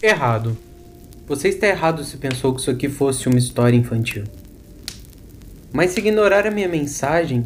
Errado. 0.00 0.56
Você 1.26 1.48
está 1.48 1.66
errado 1.66 2.04
se 2.04 2.18
pensou 2.18 2.54
que 2.54 2.60
isso 2.60 2.70
aqui 2.70 2.88
fosse 2.88 3.26
uma 3.26 3.36
história 3.36 3.76
infantil. 3.76 4.22
Mas 5.72 5.90
se 5.90 5.98
ignorar 5.98 6.46
a 6.46 6.52
minha 6.52 6.68
mensagem, 6.68 7.44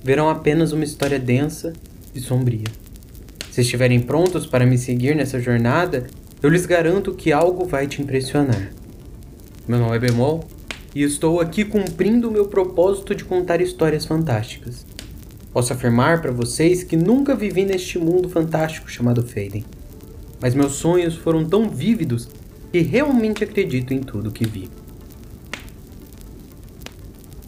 verão 0.00 0.30
apenas 0.30 0.70
uma 0.70 0.84
história 0.84 1.18
densa 1.18 1.72
e 2.14 2.20
sombria. 2.20 2.68
Se 3.50 3.62
estiverem 3.62 3.98
prontos 3.98 4.46
para 4.46 4.64
me 4.64 4.78
seguir 4.78 5.16
nessa 5.16 5.40
jornada, 5.40 6.06
eu 6.40 6.48
lhes 6.48 6.66
garanto 6.66 7.14
que 7.14 7.32
algo 7.32 7.64
vai 7.64 7.88
te 7.88 8.00
impressionar. 8.00 8.70
Meu 9.66 9.80
nome 9.80 9.96
é 9.96 9.98
Bemol 9.98 10.44
e 10.94 11.02
estou 11.02 11.40
aqui 11.40 11.64
cumprindo 11.64 12.28
o 12.28 12.32
meu 12.32 12.46
propósito 12.46 13.12
de 13.12 13.24
contar 13.24 13.60
histórias 13.60 14.04
fantásticas. 14.06 14.86
Posso 15.52 15.72
afirmar 15.72 16.22
para 16.22 16.30
vocês 16.30 16.84
que 16.84 16.96
nunca 16.96 17.34
vivi 17.34 17.64
neste 17.64 17.98
mundo 17.98 18.28
fantástico 18.28 18.88
chamado 18.88 19.20
Faden, 19.20 19.64
mas 20.40 20.54
meus 20.54 20.72
sonhos 20.72 21.16
foram 21.16 21.44
tão 21.44 21.68
vívidos 21.68 22.28
que 22.72 22.80
realmente 22.80 23.44
acredito 23.44 23.92
em 23.92 24.00
tudo 24.00 24.30
que 24.30 24.46
vi. 24.46 24.70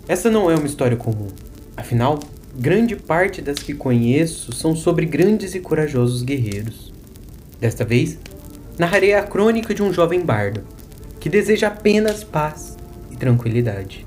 Essa 0.09 0.31
não 0.31 0.51
é 0.51 0.55
uma 0.55 0.67
história 0.67 0.97
comum, 0.97 1.29
afinal, 1.77 2.19
grande 2.55 2.97
parte 2.97 3.41
das 3.41 3.59
que 3.59 3.73
conheço 3.73 4.53
são 4.53 4.77
sobre 4.77 5.07
grandes 5.07 5.55
e 5.55 5.61
corajosos 5.61 6.23
guerreiros. 6.23 6.93
Desta 7.59 7.85
vez, 7.85 8.19
narrarei 8.79 9.15
a 9.15 9.23
crônica 9.23 9.75
de 9.75 9.83
um 9.83 9.93
jovem 9.93 10.21
bardo 10.21 10.63
que 11.21 11.29
deseja 11.29 11.69
apenas 11.69 12.25
paz 12.25 12.77
e 13.11 13.17
tranquilidade. 13.17 14.05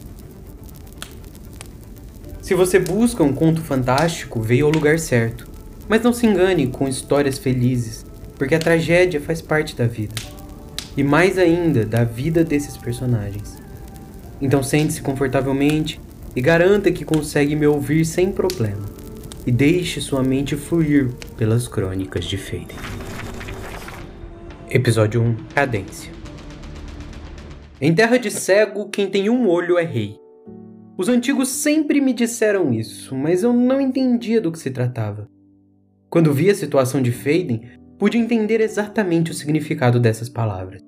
Se 2.42 2.54
você 2.54 2.78
busca 2.78 3.24
um 3.24 3.34
conto 3.34 3.62
fantástico, 3.62 4.40
veio 4.40 4.68
ao 4.68 4.72
lugar 4.72 5.00
certo. 5.00 5.48
Mas 5.88 6.04
não 6.04 6.14
se 6.14 6.28
engane 6.28 6.68
com 6.68 6.88
histórias 6.88 7.40
felizes, 7.40 8.06
porque 8.38 8.56
a 8.56 8.60
tragédia 8.60 9.20
faz 9.20 9.42
parte 9.42 9.76
da 9.76 9.88
vida. 9.88 10.16
E 10.96 11.04
mais 11.04 11.38
ainda, 11.38 11.86
da 11.86 12.04
vida 12.04 12.44
desses 12.44 12.77
personagens. 12.77 13.58
Então 14.42 14.62
sente-se 14.62 15.02
confortavelmente 15.02 16.00
e 16.36 16.42
garanta 16.42 16.92
que 16.92 17.05
consegue 17.05 17.55
me 17.55 17.66
ouvir 17.66 18.05
sem 18.05 18.32
problema. 18.32 18.86
E 19.46 19.52
deixe 19.52 20.02
sua 20.02 20.24
mente 20.24 20.55
fluir 20.55 21.14
pelas 21.38 21.68
crônicas 21.68 22.26
de 22.26 22.38
Faden. 22.38 22.68
Episódio 24.70 25.22
1 25.22 25.36
Cadência 25.54 26.12
Em 27.80 27.94
terra 27.94 28.18
de 28.18 28.32
cego, 28.32 28.90
quem 28.90 29.10
tem 29.10 29.30
um 29.30 29.48
olho 29.48 29.77
é 29.77 29.84
rei. 29.84 30.18
Os 30.98 31.10
antigos 31.10 31.49
sempre 31.49 32.02
me 32.02 32.14
disseram 32.14 32.74
isso, 32.74 33.16
mas 33.16 33.44
eu 33.44 33.54
não 33.54 33.80
entendia 33.80 34.42
do 34.42 34.52
que 34.52 34.60
se 34.60 34.72
tratava. 34.72 35.30
Quando 36.10 36.34
vi 36.34 36.49
a 36.49 36.55
situação 36.55 37.02
de 37.02 37.12
Faden, 37.12 37.62
pude 37.98 38.18
entender 38.18 38.62
exatamente 38.62 39.32
o 39.32 39.34
significado 39.34 39.99
dessas 39.99 40.29
palavras. 40.29 40.82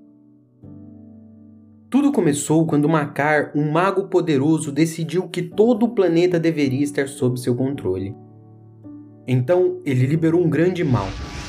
Tudo 1.90 2.12
começou 2.12 2.66
quando 2.68 2.90
Makar, 2.90 3.52
um 3.56 3.72
mago 3.72 4.10
poderoso, 4.10 4.74
decidiu 4.74 5.30
que 5.30 5.42
todo 5.42 5.86
o 5.86 5.90
planeta 5.96 6.38
deveria 6.38 6.84
estar 6.84 7.08
sob 7.08 7.40
seu 7.40 7.56
controle. 7.56 8.14
Então 9.26 9.82
ele 9.86 10.06
liberou 10.06 10.46
um 10.46 10.50
grande 10.50 10.84
mal, 10.84 11.08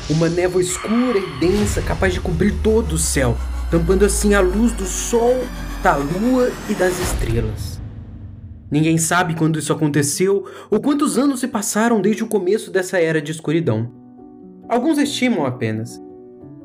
uma 0.09 0.29
névoa 0.29 0.61
escura 0.61 1.19
e 1.19 1.41
densa 1.41 1.83
capaz 1.83 2.15
de 2.15 2.21
cobrir 2.21 2.55
todo 2.63 2.93
o 2.93 2.99
céu, 2.99 3.37
tampando 3.69 4.05
assim 4.05 4.35
a 4.35 4.41
luz 4.41 4.73
do 4.73 4.85
sol, 4.85 5.35
da 5.83 5.97
lua 5.97 6.53
e 6.71 6.75
das 6.75 7.01
estrelas. 7.01 7.81
Ninguém 8.71 8.97
sabe 8.97 9.35
quando 9.35 9.59
isso 9.59 9.73
aconteceu 9.73 10.45
ou 10.71 10.81
quantos 10.81 11.19
anos 11.19 11.41
se 11.41 11.49
passaram 11.49 12.01
desde 12.01 12.23
o 12.23 12.29
começo 12.29 12.71
dessa 12.71 12.99
era 12.99 13.21
de 13.21 13.33
escuridão. 13.33 14.08
Alguns 14.69 14.99
estimam 14.99 15.47
apenas, 15.47 15.99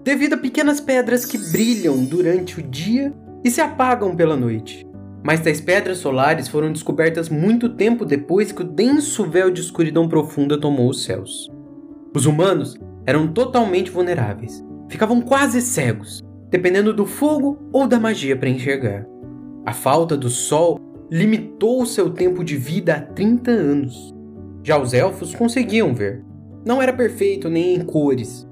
devido 0.04 0.34
a 0.34 0.38
pequenas 0.38 0.82
pedras 0.82 1.26
que 1.26 1.38
brilham 1.38 2.04
durante 2.04 2.59
o 2.59 2.64
dia 2.64 3.14
e 3.44 3.50
se 3.50 3.62
apagam 3.62 4.14
pela 4.14 4.36
noite. 4.36 4.86
Mas 5.24 5.40
tais 5.40 5.62
pedras 5.62 6.00
solares 6.00 6.50
foram 6.50 6.74
descobertas 6.74 7.30
muito 7.30 7.69
tempo 7.69 8.03
depois 8.03 8.52
que 8.52 8.62
o 8.62 8.66
denso 8.66 9.24
véu 9.24 9.50
de 9.50 9.62
escuridão 9.62 10.09
profunda 10.09 10.59
tomou 10.59 10.90
os 10.90 11.06
céus. 11.06 11.50
Os 12.13 12.25
humanos 12.25 12.78
eram 13.06 13.28
totalmente 13.28 13.90
vulneráveis, 13.90 14.62
ficavam 14.90 15.22
quase 15.22 15.62
cegos, 15.62 16.22
dependendo 16.50 16.94
do 16.94 17.06
fogo 17.06 17.58
ou 17.72 17.88
da 17.88 18.00
magia 18.00 18.36
para 18.36 18.50
enxergar. 18.50 19.08
A 19.66 19.72
falta 19.72 20.18
do 20.18 20.30
sol 20.30 20.78
limitou 21.09 21.86
seu 21.86 22.09
tempo 22.09 22.44
de 22.44 22.58
vida 22.58 22.96
a 22.96 23.02
30 23.02 23.50
anos. 23.50 24.13
Já 24.62 24.78
os 24.78 24.94
elfos 24.94 25.34
conseguiam 25.34 25.94
ver. 25.96 26.22
Não 26.66 26.81
era 26.81 26.94
perfeito 26.94 27.50
nem 27.50 27.75
em 27.75 27.85
cores. 27.85 28.47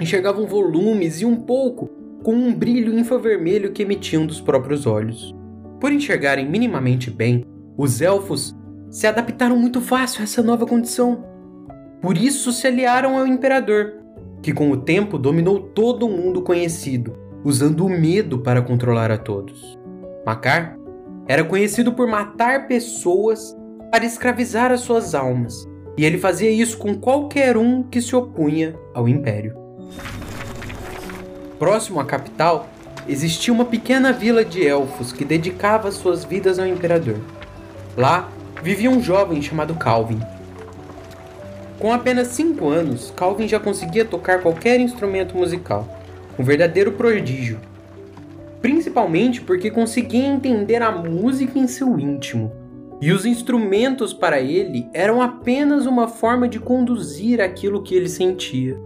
Enxergavam 0.00 0.46
volumes 0.46 1.20
e 1.20 1.24
um 1.24 1.36
pouco 1.36 1.90
com 2.22 2.32
um 2.32 2.54
brilho 2.54 2.98
infravermelho 2.98 3.72
que 3.72 3.82
emitiam 3.82 4.26
dos 4.26 4.40
próprios 4.40 4.86
olhos. 4.86 5.34
Por 5.78 5.92
enxergarem 5.92 6.48
minimamente 6.48 7.10
bem, 7.10 7.44
os 7.76 8.00
elfos 8.00 8.54
se 8.90 9.06
adaptaram 9.06 9.56
muito 9.56 9.80
fácil 9.80 10.20
a 10.20 10.24
essa 10.24 10.42
nova 10.42 10.66
condição. 10.66 11.24
Por 12.00 12.16
isso 12.16 12.52
se 12.52 12.66
aliaram 12.66 13.18
ao 13.18 13.26
imperador, 13.26 13.94
que 14.42 14.52
com 14.52 14.70
o 14.70 14.76
tempo 14.76 15.18
dominou 15.18 15.60
todo 15.60 16.06
o 16.06 16.10
mundo 16.10 16.42
conhecido, 16.42 17.14
usando 17.44 17.84
o 17.84 17.88
medo 17.88 18.38
para 18.40 18.62
controlar 18.62 19.10
a 19.10 19.18
todos. 19.18 19.78
Makar 20.26 20.78
era 21.28 21.44
conhecido 21.44 21.92
por 21.92 22.08
matar 22.08 22.66
pessoas 22.66 23.56
para 23.90 24.04
escravizar 24.04 24.72
as 24.72 24.80
suas 24.80 25.14
almas, 25.14 25.68
e 25.96 26.04
ele 26.04 26.18
fazia 26.18 26.50
isso 26.50 26.78
com 26.78 26.94
qualquer 26.94 27.56
um 27.56 27.82
que 27.82 28.00
se 28.00 28.14
opunha 28.14 28.74
ao 28.94 29.08
império. 29.08 29.56
Próximo 31.58 32.00
à 32.00 32.04
capital, 32.04 32.68
existia 33.08 33.52
uma 33.52 33.64
pequena 33.64 34.12
vila 34.12 34.44
de 34.44 34.66
elfos 34.66 35.12
que 35.12 35.24
dedicava 35.24 35.90
suas 35.90 36.24
vidas 36.24 36.58
ao 36.58 36.66
imperador. 36.66 37.18
Lá 37.96 38.30
vivia 38.62 38.90
um 38.90 39.02
jovem 39.02 39.42
chamado 39.42 39.74
Calvin. 39.74 40.20
Com 41.78 41.92
apenas 41.92 42.28
5 42.28 42.68
anos, 42.68 43.12
Calvin 43.16 43.48
já 43.48 43.58
conseguia 43.58 44.04
tocar 44.04 44.42
qualquer 44.42 44.80
instrumento 44.80 45.36
musical, 45.36 45.88
um 46.38 46.44
verdadeiro 46.44 46.92
prodígio. 46.92 47.58
Principalmente 48.60 49.40
porque 49.40 49.70
conseguia 49.70 50.26
entender 50.26 50.82
a 50.82 50.92
música 50.92 51.58
em 51.58 51.66
seu 51.66 51.98
íntimo, 51.98 52.52
e 53.00 53.12
os 53.12 53.24
instrumentos 53.24 54.12
para 54.12 54.40
ele 54.40 54.88
eram 54.92 55.22
apenas 55.22 55.86
uma 55.86 56.06
forma 56.06 56.46
de 56.46 56.60
conduzir 56.60 57.40
aquilo 57.40 57.82
que 57.82 57.94
ele 57.94 58.08
sentia. 58.08 58.78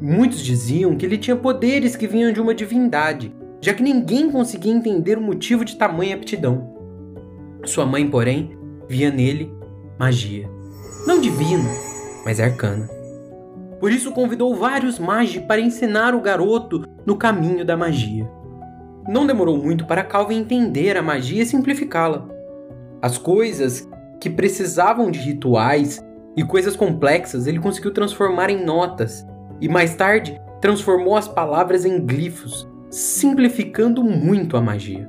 Muitos 0.00 0.40
diziam 0.40 0.96
que 0.96 1.06
ele 1.06 1.16
tinha 1.16 1.36
poderes 1.36 1.94
que 1.94 2.08
vinham 2.08 2.32
de 2.32 2.40
uma 2.40 2.54
divindade, 2.54 3.34
já 3.60 3.72
que 3.72 3.82
ninguém 3.82 4.30
conseguia 4.30 4.72
entender 4.72 5.16
o 5.16 5.22
motivo 5.22 5.64
de 5.64 5.76
tamanha 5.76 6.16
aptidão. 6.16 6.74
Sua 7.64 7.86
mãe, 7.86 8.08
porém, 8.08 8.58
via 8.88 9.10
nele 9.10 9.50
magia. 9.98 10.50
Não 11.06 11.20
divina, 11.20 11.70
mas 12.24 12.40
arcana. 12.40 12.88
Por 13.78 13.92
isso 13.92 14.10
convidou 14.12 14.54
vários 14.56 14.98
magos 14.98 15.38
para 15.38 15.60
ensinar 15.60 16.14
o 16.14 16.20
garoto 16.20 16.84
no 17.06 17.16
caminho 17.16 17.64
da 17.64 17.76
magia. 17.76 18.28
Não 19.06 19.26
demorou 19.26 19.56
muito 19.56 19.86
para 19.86 20.02
Calvin 20.02 20.38
entender 20.38 20.96
a 20.96 21.02
magia 21.02 21.42
e 21.42 21.46
simplificá-la. 21.46 22.33
As 23.04 23.18
coisas 23.18 23.86
que 24.18 24.30
precisavam 24.30 25.10
de 25.10 25.18
rituais 25.18 26.02
e 26.34 26.42
coisas 26.42 26.74
complexas 26.74 27.46
ele 27.46 27.58
conseguiu 27.58 27.92
transformar 27.92 28.48
em 28.48 28.64
notas 28.64 29.26
e 29.60 29.68
mais 29.68 29.94
tarde 29.94 30.40
transformou 30.58 31.14
as 31.14 31.28
palavras 31.28 31.84
em 31.84 32.00
glifos, 32.00 32.66
simplificando 32.90 34.02
muito 34.02 34.56
a 34.56 34.62
magia. 34.62 35.06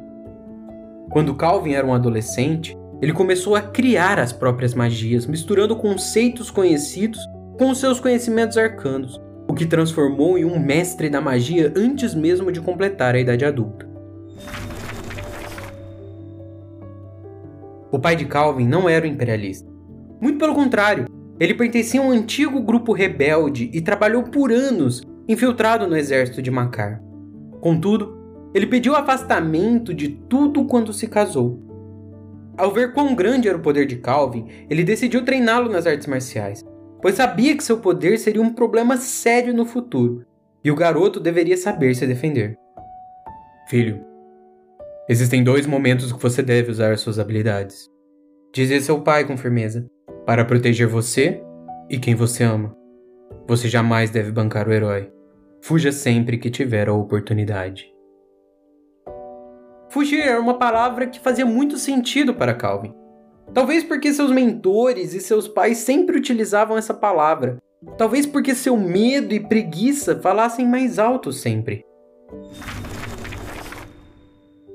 Quando 1.09 1.35
Calvin 1.35 1.71
era 1.71 1.87
um 1.87 1.93
adolescente, 1.93 2.77
ele 3.01 3.13
começou 3.13 3.55
a 3.55 3.61
criar 3.61 4.19
as 4.19 4.33
próprias 4.33 4.73
magias, 4.73 5.25
misturando 5.25 5.77
conceitos 5.77 6.51
conhecidos 6.51 7.25
com 7.57 7.73
seus 7.73 8.01
conhecimentos 8.01 8.57
arcanos, 8.57 9.21
o 9.47 9.53
que 9.53 9.65
transformou 9.65 10.37
em 10.37 10.43
um 10.43 10.59
mestre 10.59 11.09
da 11.09 11.21
magia 11.21 11.71
antes 11.77 12.13
mesmo 12.13 12.51
de 12.51 12.59
completar 12.59 13.15
a 13.15 13.19
idade 13.21 13.45
adulta. 13.45 13.87
O 17.95 17.99
pai 17.99 18.13
de 18.17 18.25
Calvin 18.25 18.67
não 18.67 18.89
era 18.89 19.07
um 19.07 19.09
imperialista. 19.09 19.71
Muito 20.19 20.37
pelo 20.37 20.53
contrário, 20.53 21.05
ele 21.39 21.53
pertencia 21.53 22.01
a 22.01 22.03
um 22.03 22.11
antigo 22.11 22.61
grupo 22.61 22.91
rebelde 22.91 23.69
e 23.71 23.79
trabalhou 23.79 24.23
por 24.23 24.51
anos 24.51 25.01
infiltrado 25.29 25.87
no 25.87 25.95
exército 25.95 26.41
de 26.41 26.51
Makar. 26.51 27.01
Contudo, 27.61 28.51
ele 28.53 28.67
pediu 28.67 28.97
afastamento 28.97 29.93
de 29.93 30.09
tudo 30.09 30.65
quando 30.65 30.91
se 30.91 31.07
casou. 31.07 31.57
Ao 32.57 32.69
ver 32.69 32.91
quão 32.91 33.15
grande 33.15 33.47
era 33.47 33.57
o 33.57 33.61
poder 33.61 33.85
de 33.85 33.95
Calvin, 33.95 34.45
ele 34.69 34.83
decidiu 34.83 35.23
treiná-lo 35.23 35.71
nas 35.71 35.87
artes 35.87 36.05
marciais, 36.05 36.65
pois 37.01 37.15
sabia 37.15 37.55
que 37.55 37.63
seu 37.63 37.77
poder 37.77 38.17
seria 38.17 38.41
um 38.41 38.53
problema 38.53 38.97
sério 38.97 39.53
no 39.53 39.65
futuro 39.65 40.25
e 40.61 40.69
o 40.69 40.75
garoto 40.75 41.17
deveria 41.17 41.55
saber 41.55 41.95
se 41.95 42.05
defender. 42.05 42.57
Filho, 43.69 44.03
existem 45.07 45.43
dois 45.43 45.65
momentos 45.65 46.11
que 46.11 46.21
você 46.21 46.41
deve 46.41 46.71
usar 46.71 46.97
suas 46.97 47.19
habilidades, 47.19 47.89
dizia 48.53 48.79
seu 48.81 49.01
pai 49.01 49.25
com 49.25 49.37
firmeza 49.37 49.85
para 50.25 50.45
proteger 50.45 50.87
você 50.87 51.41
e 51.89 51.97
quem 51.97 52.15
você 52.15 52.43
ama. 52.43 52.75
Você 53.47 53.67
jamais 53.67 54.09
deve 54.09 54.31
bancar 54.31 54.67
o 54.67 54.73
herói. 54.73 55.11
Fuja 55.61 55.91
sempre 55.91 56.37
que 56.37 56.49
tiver 56.49 56.87
a 56.87 56.93
oportunidade. 56.93 57.85
Fugir 59.89 60.21
era 60.21 60.39
uma 60.41 60.57
palavra 60.57 61.07
que 61.07 61.19
fazia 61.19 61.45
muito 61.45 61.77
sentido 61.77 62.33
para 62.33 62.53
Calvin. 62.53 62.93
Talvez 63.53 63.83
porque 63.83 64.11
seus 64.13 64.31
mentores 64.31 65.13
e 65.13 65.21
seus 65.21 65.47
pais 65.47 65.77
sempre 65.77 66.17
utilizavam 66.17 66.77
essa 66.77 66.93
palavra. 66.93 67.57
Talvez 67.97 68.25
porque 68.25 68.55
seu 68.55 68.75
medo 68.75 69.33
e 69.33 69.39
preguiça 69.39 70.19
falassem 70.19 70.67
mais 70.67 70.97
alto 70.97 71.31
sempre. 71.31 71.85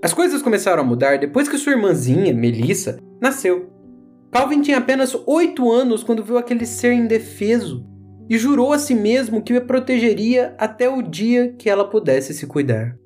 As 0.02 0.14
coisas 0.14 0.40
começaram 0.40 0.82
a 0.82 0.86
mudar 0.86 1.18
depois 1.18 1.48
que 1.48 1.58
sua 1.58 1.72
irmãzinha, 1.72 2.32
Melissa, 2.32 2.98
nasceu. 3.20 3.68
Calvin 4.30 4.62
tinha 4.62 4.78
apenas 4.78 5.14
oito 5.26 5.70
anos 5.70 6.02
quando 6.02 6.24
viu 6.24 6.38
aquele 6.38 6.64
ser 6.64 6.92
indefeso 6.92 7.84
e 8.28 8.38
jurou 8.38 8.72
a 8.72 8.78
si 8.78 8.94
mesmo 8.94 9.42
que 9.42 9.54
o 9.54 9.66
protegeria 9.66 10.54
até 10.56 10.88
o 10.88 11.02
dia 11.02 11.52
que 11.58 11.68
ela 11.68 11.84
pudesse 11.84 12.32
se 12.32 12.46
cuidar. 12.46 12.96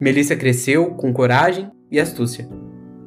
Melissa 0.00 0.34
cresceu 0.36 0.94
com 0.94 1.12
coragem 1.12 1.70
e 1.90 2.00
astúcia, 2.00 2.48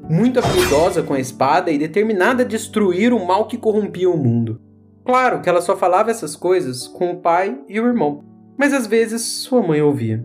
muito 0.07 0.37
habilidosa 0.37 1.01
com 1.01 1.13
a 1.13 1.19
espada 1.19 1.71
e 1.71 1.77
determinada 1.77 2.43
a 2.43 2.45
destruir 2.45 3.13
o 3.13 3.25
mal 3.25 3.47
que 3.47 3.57
corrompia 3.57 4.09
o 4.09 4.17
mundo. 4.17 4.61
Claro 5.03 5.41
que 5.41 5.49
ela 5.49 5.61
só 5.61 5.75
falava 5.75 6.11
essas 6.11 6.35
coisas 6.35 6.87
com 6.87 7.11
o 7.11 7.19
pai 7.21 7.57
e 7.67 7.79
o 7.79 7.87
irmão, 7.87 8.23
mas 8.55 8.73
às 8.73 8.85
vezes 8.85 9.23
sua 9.23 9.65
mãe 9.65 9.81
ouvia. 9.81 10.23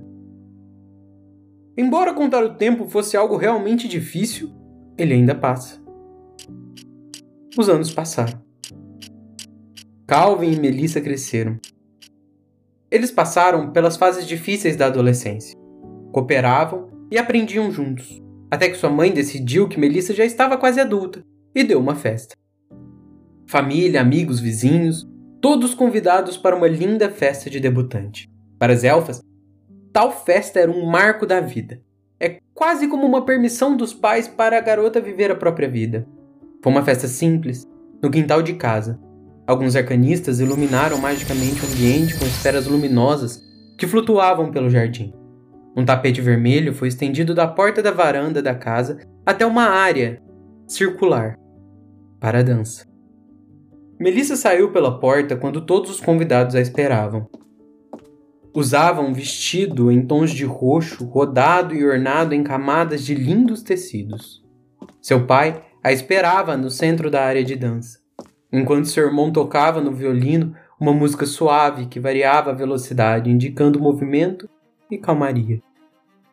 Embora 1.78 2.12
contar 2.12 2.42
o 2.42 2.54
tempo 2.54 2.88
fosse 2.88 3.16
algo 3.16 3.36
realmente 3.36 3.86
difícil, 3.86 4.50
ele 4.98 5.14
ainda 5.14 5.32
passa. 5.32 5.80
Os 7.56 7.68
anos 7.68 7.92
passaram. 7.92 8.42
Calvin 10.04 10.54
e 10.54 10.58
Melissa 10.58 11.00
cresceram. 11.00 11.56
Eles 12.90 13.12
passaram 13.12 13.70
pelas 13.70 13.96
fases 13.96 14.26
difíceis 14.26 14.74
da 14.74 14.86
adolescência. 14.86 15.56
Cooperavam 16.10 16.90
e 17.12 17.16
aprendiam 17.16 17.70
juntos, 17.70 18.20
até 18.50 18.68
que 18.68 18.76
sua 18.76 18.90
mãe 18.90 19.12
decidiu 19.12 19.68
que 19.68 19.78
Melissa 19.78 20.12
já 20.12 20.24
estava 20.24 20.56
quase 20.56 20.80
adulta 20.80 21.22
e 21.54 21.62
deu 21.62 21.78
uma 21.78 21.94
festa. 21.94 22.34
Família, 23.46 24.00
amigos, 24.00 24.40
vizinhos, 24.40 25.06
todos 25.40 25.76
convidados 25.76 26.36
para 26.36 26.56
uma 26.56 26.66
linda 26.66 27.08
festa 27.08 27.48
de 27.48 27.60
debutante. 27.60 28.28
Para 28.58 28.72
as 28.72 28.82
elfas, 28.82 29.22
Tal 29.98 30.12
festa 30.12 30.60
era 30.60 30.70
um 30.70 30.86
marco 30.86 31.26
da 31.26 31.40
vida. 31.40 31.82
É 32.20 32.38
quase 32.54 32.86
como 32.86 33.04
uma 33.04 33.24
permissão 33.24 33.76
dos 33.76 33.92
pais 33.92 34.28
para 34.28 34.56
a 34.56 34.60
garota 34.60 35.00
viver 35.00 35.28
a 35.28 35.34
própria 35.34 35.68
vida. 35.68 36.06
Foi 36.62 36.70
uma 36.70 36.84
festa 36.84 37.08
simples, 37.08 37.66
no 38.00 38.08
quintal 38.08 38.40
de 38.40 38.52
casa. 38.52 38.96
Alguns 39.44 39.74
arcanistas 39.74 40.38
iluminaram 40.38 40.98
magicamente 40.98 41.66
o 41.66 41.68
ambiente 41.68 42.16
com 42.16 42.24
esferas 42.26 42.68
luminosas 42.68 43.42
que 43.76 43.88
flutuavam 43.88 44.52
pelo 44.52 44.70
jardim. 44.70 45.12
Um 45.76 45.84
tapete 45.84 46.20
vermelho 46.20 46.72
foi 46.72 46.86
estendido 46.86 47.34
da 47.34 47.48
porta 47.48 47.82
da 47.82 47.90
varanda 47.90 48.40
da 48.40 48.54
casa 48.54 49.00
até 49.26 49.44
uma 49.44 49.64
área 49.64 50.22
circular 50.68 51.36
para 52.20 52.38
a 52.38 52.42
dança. 52.44 52.86
Melissa 53.98 54.36
saiu 54.36 54.70
pela 54.70 55.00
porta 55.00 55.34
quando 55.34 55.66
todos 55.66 55.90
os 55.90 56.00
convidados 56.00 56.54
a 56.54 56.60
esperavam. 56.60 57.28
Usava 58.58 59.00
um 59.00 59.12
vestido 59.12 59.88
em 59.88 60.04
tons 60.04 60.32
de 60.32 60.44
roxo, 60.44 61.04
rodado 61.04 61.76
e 61.76 61.86
ornado 61.86 62.34
em 62.34 62.42
camadas 62.42 63.04
de 63.04 63.14
lindos 63.14 63.62
tecidos. 63.62 64.44
Seu 65.00 65.28
pai 65.28 65.62
a 65.80 65.92
esperava 65.92 66.56
no 66.56 66.68
centro 66.68 67.08
da 67.08 67.22
área 67.24 67.44
de 67.44 67.54
dança, 67.54 68.00
enquanto 68.52 68.88
seu 68.88 69.06
irmão 69.06 69.30
tocava 69.30 69.80
no 69.80 69.92
violino 69.92 70.56
uma 70.80 70.92
música 70.92 71.24
suave 71.24 71.86
que 71.86 72.00
variava 72.00 72.50
a 72.50 72.52
velocidade, 72.52 73.30
indicando 73.30 73.78
movimento 73.78 74.50
e 74.90 74.98
calmaria. 74.98 75.62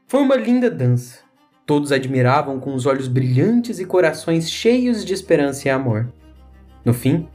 Foi 0.08 0.22
uma 0.22 0.36
linda 0.36 0.68
dança. 0.68 1.20
Todos 1.64 1.92
admiravam 1.92 2.60
com 2.60 2.74
os 2.74 2.88
olhos 2.88 3.08
brilhantes 3.08 3.78
e 3.78 3.86
corações 3.86 4.50
cheios 4.50 5.06
de 5.06 5.14
esperança 5.14 5.68
e 5.68 5.70
amor. 5.70 6.12
No 6.84 6.92
fim, 6.92 7.30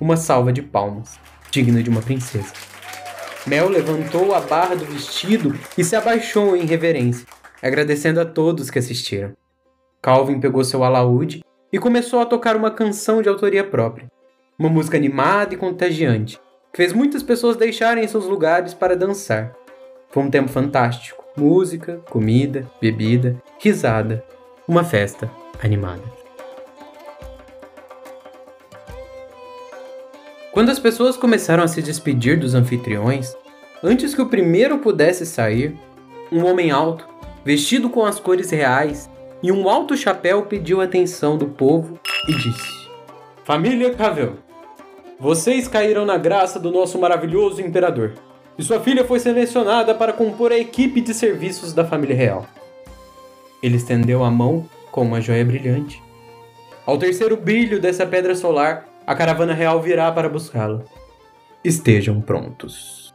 uma 0.00 0.16
salva 0.16 0.50
de 0.50 0.62
palmas, 0.62 1.20
digna 1.50 1.82
de 1.82 1.90
uma 1.90 2.00
princesa. 2.00 2.69
Mel 3.46 3.68
levantou 3.68 4.34
a 4.34 4.40
barra 4.40 4.74
do 4.74 4.84
vestido 4.84 5.58
e 5.76 5.82
se 5.82 5.96
abaixou 5.96 6.56
em 6.56 6.66
reverência, 6.66 7.26
agradecendo 7.62 8.20
a 8.20 8.24
todos 8.24 8.70
que 8.70 8.78
assistiram. 8.78 9.34
Calvin 10.02 10.40
pegou 10.40 10.62
seu 10.62 10.84
alaúde 10.84 11.42
e 11.72 11.78
começou 11.78 12.20
a 12.20 12.26
tocar 12.26 12.56
uma 12.56 12.70
canção 12.70 13.22
de 13.22 13.28
autoria 13.28 13.64
própria. 13.64 14.10
Uma 14.58 14.68
música 14.68 14.96
animada 14.96 15.54
e 15.54 15.56
contagiante, 15.56 16.38
que 16.72 16.76
fez 16.76 16.92
muitas 16.92 17.22
pessoas 17.22 17.56
deixarem 17.56 18.06
seus 18.06 18.26
lugares 18.26 18.74
para 18.74 18.96
dançar. 18.96 19.54
Foi 20.10 20.22
um 20.22 20.30
tempo 20.30 20.48
fantástico. 20.48 21.24
Música, 21.36 22.00
comida, 22.10 22.70
bebida, 22.80 23.40
risada. 23.58 24.24
Uma 24.68 24.84
festa 24.84 25.30
animada. 25.62 26.19
Quando 30.60 30.68
as 30.72 30.78
pessoas 30.78 31.16
começaram 31.16 31.64
a 31.64 31.68
se 31.68 31.80
despedir 31.80 32.38
dos 32.38 32.54
anfitriões, 32.54 33.34
antes 33.82 34.14
que 34.14 34.20
o 34.20 34.28
primeiro 34.28 34.76
pudesse 34.76 35.24
sair, 35.24 35.74
um 36.30 36.44
homem 36.44 36.70
alto, 36.70 37.08
vestido 37.42 37.88
com 37.88 38.04
as 38.04 38.20
cores 38.20 38.50
reais 38.50 39.08
e 39.42 39.50
um 39.50 39.70
alto 39.70 39.96
chapéu 39.96 40.42
pediu 40.42 40.82
a 40.82 40.84
atenção 40.84 41.38
do 41.38 41.46
povo 41.46 41.98
e 42.28 42.34
disse: 42.34 42.90
Família 43.42 43.94
Cavel, 43.94 44.34
vocês 45.18 45.66
caíram 45.66 46.04
na 46.04 46.18
graça 46.18 46.60
do 46.60 46.70
nosso 46.70 46.98
maravilhoso 46.98 47.62
imperador, 47.62 48.12
e 48.58 48.62
sua 48.62 48.80
filha 48.80 49.02
foi 49.02 49.18
selecionada 49.18 49.94
para 49.94 50.12
compor 50.12 50.52
a 50.52 50.58
equipe 50.58 51.00
de 51.00 51.14
serviços 51.14 51.72
da 51.72 51.86
família 51.86 52.14
real. 52.14 52.46
Ele 53.62 53.78
estendeu 53.78 54.22
a 54.22 54.30
mão 54.30 54.68
com 54.92 55.00
uma 55.00 55.22
joia 55.22 55.42
brilhante. 55.42 56.02
Ao 56.84 56.98
terceiro 56.98 57.34
brilho 57.34 57.80
dessa 57.80 58.04
pedra 58.04 58.34
solar, 58.34 58.89
a 59.10 59.14
caravana 59.16 59.52
real 59.52 59.82
virá 59.82 60.12
para 60.12 60.28
buscá-lo. 60.28 60.84
Estejam 61.64 62.20
prontos. 62.20 63.12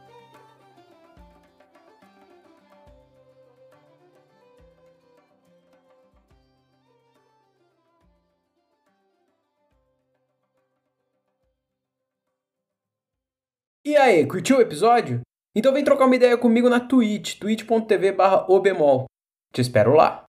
E 13.82 13.96
aí, 13.96 14.26
curtiu 14.26 14.58
o 14.58 14.60
episódio? 14.60 15.22
Então 15.54 15.72
vem 15.72 15.82
trocar 15.82 16.04
uma 16.04 16.14
ideia 16.14 16.36
comigo 16.36 16.68
na 16.68 16.78
Twitch, 16.78 17.38
twitch.tv 17.38 18.12
barra 18.12 18.44
obemol. 18.50 19.06
Te 19.50 19.62
espero 19.62 19.94
lá. 19.94 20.22